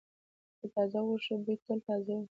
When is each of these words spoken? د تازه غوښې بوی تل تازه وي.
د 0.59 0.61
تازه 0.73 0.99
غوښې 1.07 1.35
بوی 1.43 1.55
تل 1.65 1.79
تازه 1.87 2.13
وي. 2.19 2.27